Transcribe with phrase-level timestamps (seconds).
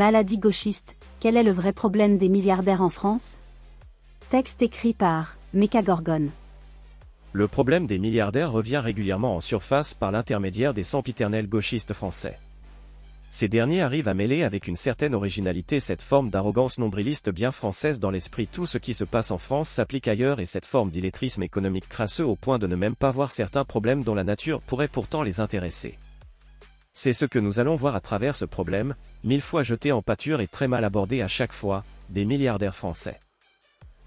[0.00, 3.38] Maladie gauchiste, quel est le vrai problème des milliardaires en France?
[4.30, 6.30] Texte écrit par Gorgon.
[7.34, 12.38] Le problème des milliardaires revient régulièrement en surface par l'intermédiaire des sempiternels gauchistes français.
[13.28, 18.00] Ces derniers arrivent à mêler avec une certaine originalité cette forme d'arrogance nombriliste bien française
[18.00, 21.42] dans l'esprit tout ce qui se passe en France s'applique ailleurs et cette forme d'illettrisme
[21.42, 24.88] économique crasseux au point de ne même pas voir certains problèmes dont la nature pourrait
[24.88, 25.98] pourtant les intéresser.
[26.92, 28.94] C'est ce que nous allons voir à travers ce problème,
[29.24, 31.80] mille fois jeté en pâture et très mal abordé à chaque fois,
[32.10, 33.18] des milliardaires français.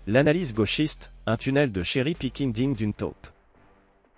[0.06, 3.28] L'analyse gauchiste, un tunnel de cherry picking digne d'une taupe.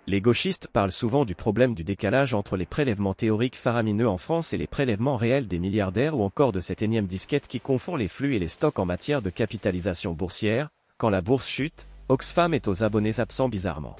[0.08, 4.52] Les gauchistes parlent souvent du problème du décalage entre les prélèvements théoriques faramineux en France
[4.52, 8.08] et les prélèvements réels des milliardaires ou encore de cette énième disquette qui confond les
[8.08, 12.68] flux et les stocks en matière de capitalisation boursière, quand la bourse chute, Oxfam est
[12.68, 13.96] aux abonnés absents bizarrement.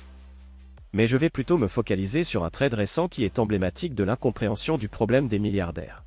[0.92, 4.76] Mais je vais plutôt me focaliser sur un trade récent qui est emblématique de l'incompréhension
[4.76, 6.04] du problème des milliardaires.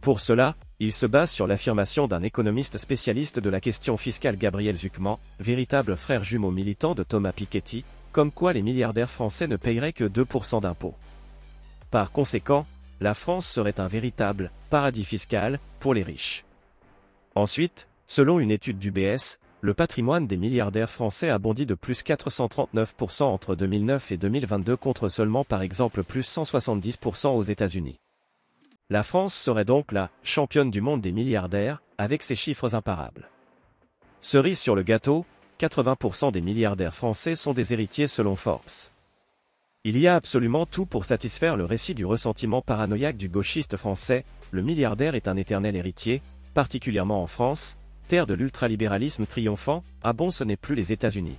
[0.00, 4.76] Pour cela, il se base sur l'affirmation d'un économiste spécialiste de la question fiscale Gabriel
[4.76, 9.92] Zuckman, véritable frère jumeau militant de Thomas Piketty, comme quoi les milliardaires français ne paieraient
[9.92, 10.94] que 2% d'impôts.
[11.90, 12.64] Par conséquent,
[13.00, 16.44] la France serait un véritable paradis fiscal pour les riches.
[17.34, 22.02] Ensuite, selon une étude du BS, le patrimoine des milliardaires français a bondi de plus
[22.02, 27.98] 439% entre 2009 et 2022 contre seulement par exemple plus 170% aux États-Unis.
[28.88, 33.28] La France serait donc la championne du monde des milliardaires, avec ses chiffres imparables.
[34.20, 35.24] Cerise sur le gâteau,
[35.60, 38.90] 80% des milliardaires français sont des héritiers selon Forbes.
[39.84, 44.24] Il y a absolument tout pour satisfaire le récit du ressentiment paranoïaque du gauchiste français,
[44.50, 46.20] le milliardaire est un éternel héritier,
[46.54, 47.78] particulièrement en France,
[48.10, 51.38] terre de l'ultralibéralisme triomphant, ah bon ce n'est plus les États-Unis.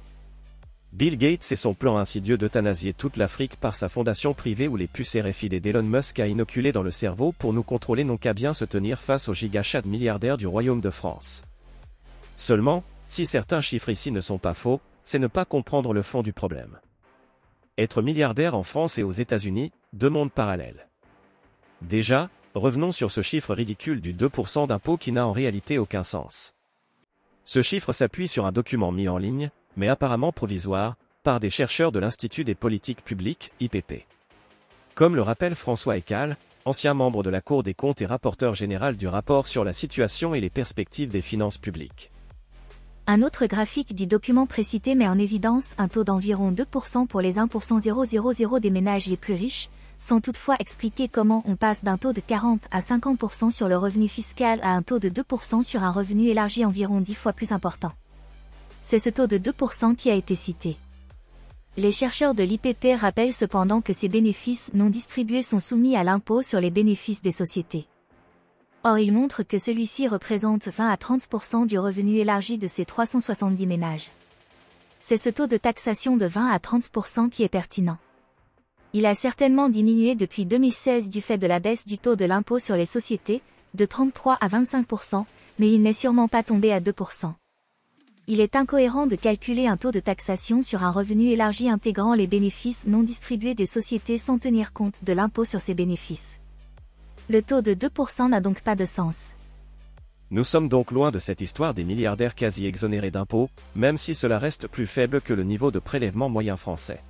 [0.94, 4.88] Bill Gates et son plan insidieux d'euthanasier toute l'Afrique par sa fondation privée où les
[4.88, 8.54] puces RFID d'Elon Musk a inoculé dans le cerveau pour nous contrôler n'ont qu'à bien
[8.54, 11.42] se tenir face aux gigachats milliardaires du Royaume de France.
[12.38, 16.22] Seulement, si certains chiffres ici ne sont pas faux, c'est ne pas comprendre le fond
[16.22, 16.80] du problème.
[17.78, 20.88] Être milliardaire en France et aux États-Unis, deux mondes parallèles.
[21.82, 26.56] Déjà, revenons sur ce chiffre ridicule du 2% d'impôt qui n'a en réalité aucun sens.
[27.46, 31.92] Ce chiffre s'appuie sur un document mis en ligne, mais apparemment provisoire, par des chercheurs
[31.92, 34.06] de l'Institut des politiques publiques, IPP.
[34.96, 38.98] Comme le rappelle François Ecal, ancien membre de la Cour des comptes et rapporteur général
[38.98, 42.10] du rapport sur la situation et les perspectives des finances publiques.
[43.08, 47.36] Un autre graphique du document précité met en évidence un taux d'environ 2% pour les
[47.36, 49.70] 1% 000 des ménages les plus riches,
[50.02, 54.08] sans toutefois expliquer comment on passe d'un taux de 40 à 50% sur le revenu
[54.08, 57.92] fiscal à un taux de 2% sur un revenu élargi environ 10 fois plus important.
[58.82, 60.76] C'est ce taux de 2% qui a été cité.
[61.78, 66.42] Les chercheurs de l'IPP rappellent cependant que ces bénéfices non distribués sont soumis à l'impôt
[66.42, 67.88] sur les bénéfices des sociétés.
[68.84, 73.68] Or il montre que celui-ci représente 20 à 30% du revenu élargi de ces 370
[73.68, 74.10] ménages.
[74.98, 78.00] C'est ce taux de taxation de 20 à 30% qui est pertinent.
[78.94, 82.60] Il a certainement diminué depuis 2016 du fait de la baisse du taux de l'impôt
[82.60, 83.42] sur les sociétés,
[83.74, 85.24] de 33 à 25%,
[85.60, 87.32] mais il n'est sûrement pas tombé à 2%.
[88.28, 92.28] Il est incohérent de calculer un taux de taxation sur un revenu élargi intégrant les
[92.28, 96.38] bénéfices non distribués des sociétés sans tenir compte de l'impôt sur ces bénéfices.
[97.30, 99.36] Le taux de 2% n'a donc pas de sens.
[100.32, 104.38] Nous sommes donc loin de cette histoire des milliardaires quasi exonérés d'impôts, même si cela
[104.38, 107.02] reste plus faible que le niveau de prélèvement moyen français.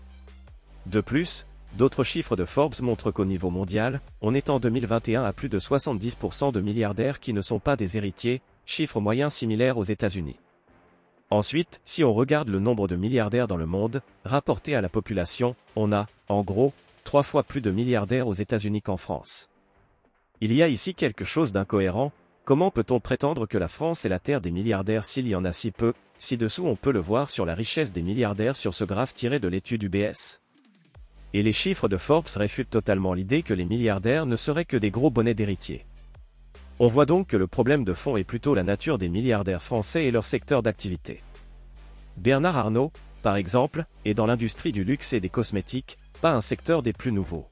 [0.87, 1.45] De plus,
[1.77, 5.59] d'autres chiffres de Forbes montrent qu'au niveau mondial, on est en 2021 à plus de
[5.59, 10.37] 70% de milliardaires qui ne sont pas des héritiers, chiffre moyen similaire aux États-Unis.
[11.29, 15.55] Ensuite, si on regarde le nombre de milliardaires dans le monde, rapporté à la population,
[15.77, 16.73] on a, en gros,
[17.05, 19.49] trois fois plus de milliardaires aux États-Unis qu'en France.
[20.41, 22.11] Il y a ici quelque chose d'incohérent,
[22.43, 25.53] comment peut-on prétendre que la France est la terre des milliardaires s'il y en a
[25.53, 29.13] si peu, ci-dessous on peut le voir sur la richesse des milliardaires sur ce graphe
[29.13, 30.40] tiré de l'étude UBS.
[31.33, 34.91] Et les chiffres de Forbes réfutent totalement l'idée que les milliardaires ne seraient que des
[34.91, 35.85] gros bonnets d'héritiers.
[36.79, 40.05] On voit donc que le problème de fond est plutôt la nature des milliardaires français
[40.05, 41.21] et leur secteur d'activité.
[42.17, 42.91] Bernard Arnault,
[43.21, 47.11] par exemple, est dans l'industrie du luxe et des cosmétiques, pas un secteur des plus
[47.11, 47.47] nouveaux.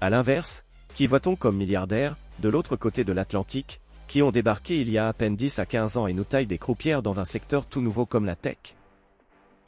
[0.00, 4.90] A l'inverse, qui voit-on comme milliardaires, de l'autre côté de l'Atlantique, qui ont débarqué il
[4.90, 7.24] y a à peine 10 à 15 ans et nous taillent des croupières dans un
[7.24, 8.76] secteur tout nouveau comme la tech?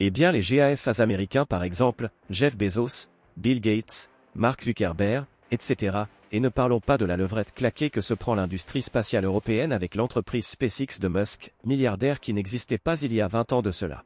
[0.01, 6.39] Eh bien les GAFAs américains par exemple, Jeff Bezos, Bill Gates, Mark Zuckerberg, etc., et
[6.39, 10.45] ne parlons pas de la levrette claquée que se prend l'industrie spatiale européenne avec l'entreprise
[10.45, 14.03] SpaceX de Musk, milliardaire qui n'existait pas il y a 20 ans de cela.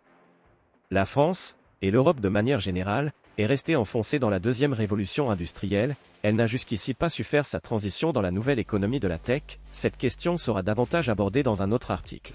[0.89, 5.95] La France, et l'Europe de manière générale, est restée enfoncée dans la deuxième révolution industrielle,
[6.23, 9.43] elle n'a jusqu'ici pas su faire sa transition dans la nouvelle économie de la tech,
[9.71, 12.33] cette question sera davantage abordée dans un autre article.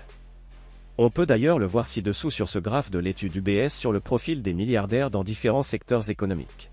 [1.00, 4.42] On peut d'ailleurs le voir ci-dessous sur ce graphe de l'étude UBS sur le profil
[4.42, 6.70] des milliardaires dans différents secteurs économiques.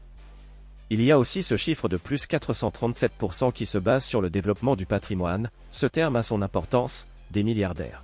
[0.89, 4.75] Il y a aussi ce chiffre de plus 437% qui se base sur le développement
[4.75, 8.03] du patrimoine, ce terme a son importance, des milliardaires.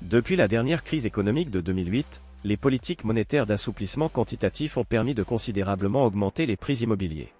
[0.00, 5.22] Depuis la dernière crise économique de 2008, les politiques monétaires d'assouplissement quantitatif ont permis de
[5.22, 7.34] considérablement augmenter les prix immobiliers.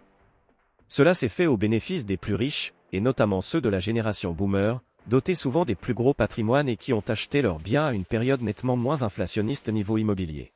[0.89, 4.83] Cela s'est fait au bénéfice des plus riches, et notamment ceux de la génération boomer,
[5.09, 8.43] dotés souvent des plus gros patrimoines et qui ont acheté leurs biens à une période
[8.43, 10.53] nettement moins inflationniste niveau immobilier.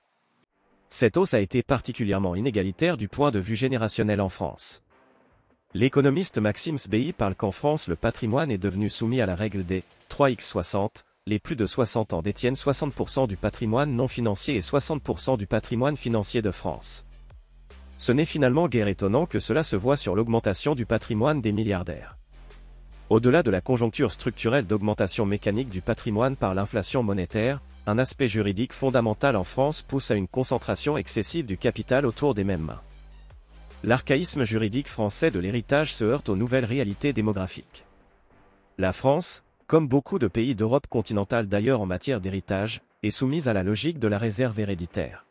[0.88, 4.82] Cette hausse a été particulièrement inégalitaire du point de vue générationnel en France.
[5.72, 9.84] L'économiste Maxime Sbey parle qu'en France le patrimoine est devenu soumis à la règle des
[10.10, 15.46] 3x60, les plus de 60 ans détiennent 60% du patrimoine non financier et 60% du
[15.46, 17.04] patrimoine financier de France.
[17.96, 22.18] Ce n'est finalement guère étonnant que cela se voit sur l'augmentation du patrimoine des milliardaires.
[23.12, 28.72] Au-delà de la conjoncture structurelle d'augmentation mécanique du patrimoine par l'inflation monétaire, un aspect juridique
[28.72, 32.80] fondamental en France pousse à une concentration excessive du capital autour des mêmes mains.
[33.84, 37.84] L'archaïsme juridique français de l'héritage se heurte aux nouvelles réalités démographiques.
[38.78, 43.52] La France, comme beaucoup de pays d'Europe continentale d'ailleurs en matière d'héritage, est soumise à
[43.52, 45.26] la logique de la réserve héréditaire.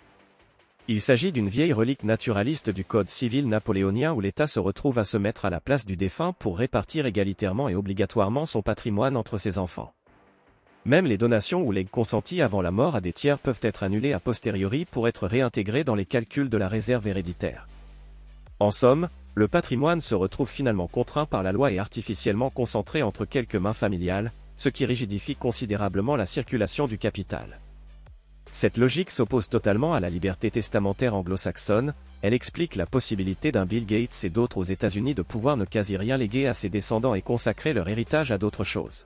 [0.88, 5.06] Il s'agit d'une vieille relique naturaliste du Code civil napoléonien où l'État se retrouve à
[5.06, 9.38] se mettre à la place du défunt pour répartir égalitairement et obligatoirement son patrimoine entre
[9.38, 9.94] ses enfants.
[10.84, 14.14] Même les donations ou legs consentis avant la mort à des tiers peuvent être annulées
[14.14, 17.66] a posteriori pour être réintégrés dans les calculs de la réserve héréditaire.
[18.60, 23.26] En somme, le patrimoine se retrouve finalement contraint par la loi et artificiellement concentré entre
[23.26, 27.61] quelques mains familiales, ce qui rigidifie considérablement la circulation du capital.
[28.52, 33.86] Cette logique s'oppose totalement à la liberté testamentaire anglo-saxonne, elle explique la possibilité d'un Bill
[33.86, 37.22] Gates et d'autres aux États-Unis de pouvoir ne quasi rien léguer à ses descendants et
[37.22, 39.06] consacrer leur héritage à d'autres choses.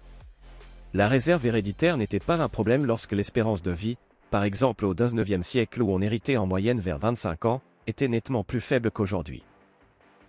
[0.96, 3.98] La réserve héréditaire n'était pas un problème lorsque l'espérance de vie,
[4.32, 8.44] par exemple au XIXe siècle où on héritait en moyenne vers 25 ans, était nettement
[8.44, 9.44] plus faible qu'aujourd'hui.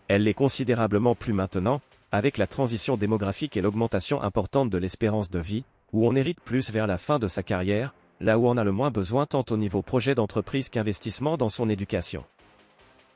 [0.08, 1.80] Elle l'est considérablement plus maintenant,
[2.12, 6.70] avec la transition démographique et l'augmentation importante de l'espérance de vie, où on hérite plus
[6.70, 9.56] vers la fin de sa carrière, là où on a le moins besoin tant au
[9.56, 12.24] niveau projet d'entreprise qu'investissement dans son éducation.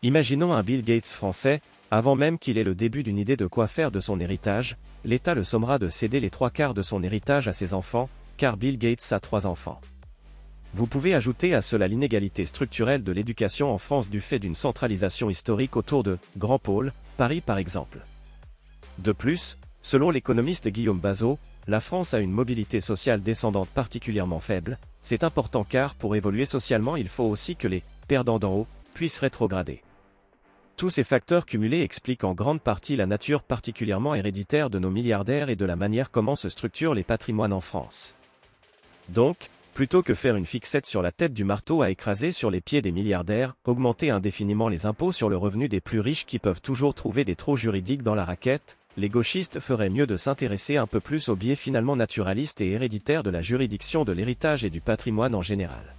[0.02, 1.60] Imaginons un Bill Gates français,
[1.90, 5.34] avant même qu'il ait le début d'une idée de quoi faire de son héritage, l'État
[5.34, 8.78] le sommera de céder les trois quarts de son héritage à ses enfants, car Bill
[8.78, 9.78] Gates a trois enfants.
[10.72, 15.28] Vous pouvez ajouter à cela l'inégalité structurelle de l'éducation en France du fait d'une centralisation
[15.28, 17.98] historique autour de Grand Pôle, Paris par exemple.
[18.98, 21.38] De plus, selon l'économiste Guillaume Bazot,
[21.68, 26.96] la France a une mobilité sociale descendante particulièrement faible, c'est important car pour évoluer socialement
[26.96, 29.82] il faut aussi que les perdants d'en haut puissent rétrograder.
[30.76, 35.50] Tous ces facteurs cumulés expliquent en grande partie la nature particulièrement héréditaire de nos milliardaires
[35.50, 38.16] et de la manière comment se structurent les patrimoines en France.
[39.08, 42.60] Donc, Plutôt que faire une fixette sur la tête du marteau à écraser sur les
[42.60, 46.60] pieds des milliardaires, augmenter indéfiniment les impôts sur le revenu des plus riches qui peuvent
[46.60, 50.86] toujours trouver des trous juridiques dans la raquette, les gauchistes feraient mieux de s'intéresser un
[50.86, 54.80] peu plus au biais finalement naturaliste et héréditaire de la juridiction de l'héritage et du
[54.80, 55.94] patrimoine en général.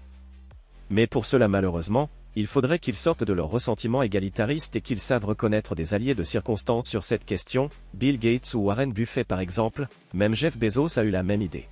[0.89, 5.25] Mais pour cela malheureusement, il faudrait qu'ils sortent de leur ressentiment égalitariste et qu'ils savent
[5.25, 9.87] reconnaître des alliés de circonstance sur cette question, Bill Gates ou Warren Buffett par exemple,
[10.13, 11.67] même Jeff Bezos a eu la même idée.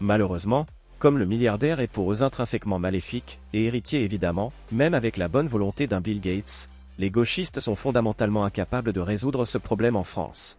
[0.00, 0.66] Malheureusement,
[0.98, 5.46] comme le milliardaire est pour eux intrinsèquement maléfique, et héritier évidemment, même avec la bonne
[5.46, 10.58] volonté d'un Bill Gates, les gauchistes sont fondamentalement incapables de résoudre ce problème en France.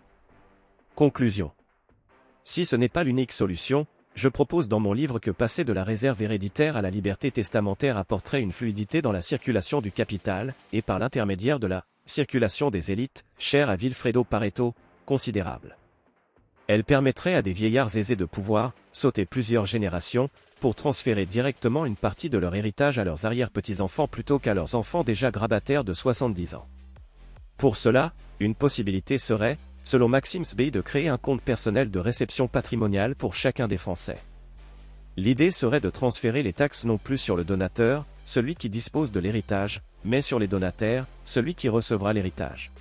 [0.96, 1.52] Conclusion.
[2.44, 5.84] Si ce n'est pas l'unique solution, je propose dans mon livre que passer de la
[5.84, 10.82] réserve héréditaire à la liberté testamentaire apporterait une fluidité dans la circulation du capital, et
[10.82, 14.74] par l'intermédiaire de la circulation des élites, chère à Vilfredo Pareto,
[15.06, 15.78] considérable.
[16.68, 20.30] Elle permettrait à des vieillards aisés de pouvoir, sauter plusieurs générations,
[20.60, 25.04] pour transférer directement une partie de leur héritage à leurs arrière-petits-enfants plutôt qu'à leurs enfants
[25.04, 26.68] déjà grabataires de 70 ans.
[27.58, 32.48] Pour cela, une possibilité serait, selon Maxime Sbey, de créer un compte personnel de réception
[32.48, 34.18] patrimoniale pour chacun des Français.
[35.18, 39.20] L'idée serait de transférer les taxes non plus sur le donateur, celui qui dispose de
[39.20, 42.72] l'héritage, mais sur les donataires, celui qui recevra l'héritage.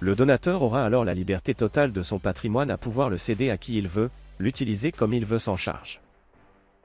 [0.00, 3.56] Le donateur aura alors la liberté totale de son patrimoine à pouvoir le céder à
[3.56, 6.00] qui il veut, l'utiliser comme il veut sans charge.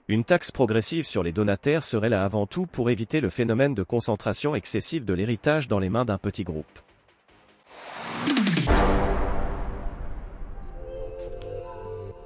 [0.07, 3.83] Une taxe progressive sur les donataires serait là avant tout pour éviter le phénomène de
[3.83, 6.79] concentration excessive de l'héritage dans les mains d'un petit groupe.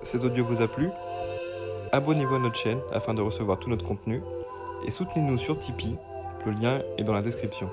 [0.04, 0.90] Cet audio vous a plu?
[1.92, 4.22] Abonnez-vous à notre chaîne afin de recevoir tout notre contenu
[4.86, 5.98] et soutenez-nous sur Tipeee
[6.46, 7.70] Le lien est dans la description.